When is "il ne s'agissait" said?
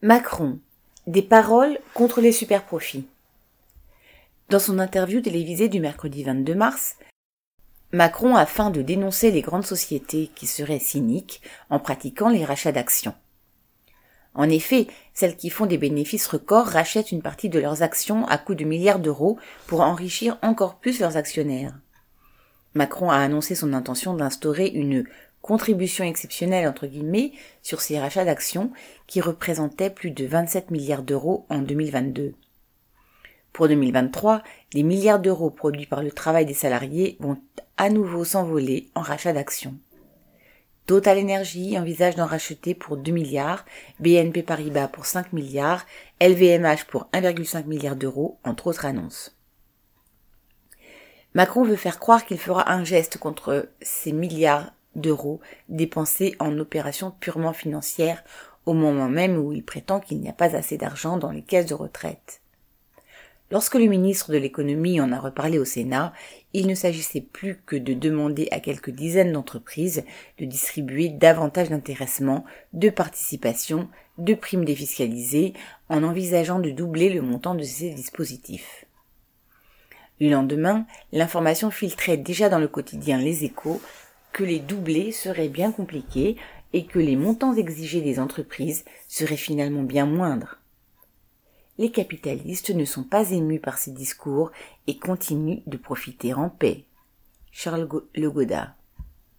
66.52-67.22